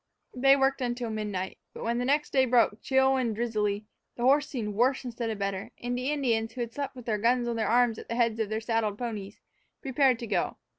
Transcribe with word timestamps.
They 0.33 0.55
worked 0.55 0.81
until 0.81 1.11
midnight. 1.11 1.59
But 1.75 1.83
when 1.83 1.99
the 1.99 2.05
next 2.05 2.33
day 2.33 2.45
broke, 2.47 2.81
chill 2.81 3.17
and 3.17 3.35
drizzily, 3.35 3.85
the 4.15 4.23
horse 4.23 4.49
seemed 4.49 4.73
worse 4.73 5.05
instead 5.05 5.29
of 5.29 5.37
better, 5.37 5.69
and 5.79 5.95
the 5.95 6.09
Indians, 6.11 6.53
who 6.53 6.61
had 6.61 6.73
slept 6.73 6.95
with 6.95 7.05
their 7.05 7.19
guns 7.19 7.47
on 7.47 7.55
their 7.55 7.69
arms 7.69 7.99
at 7.99 8.09
the 8.09 8.15
heads 8.15 8.39
of 8.39 8.49
their 8.49 8.61
saddled 8.61 8.97
ponies, 8.97 9.39
prepared 9.83 10.17
to 10.17 10.25
go. 10.25 10.57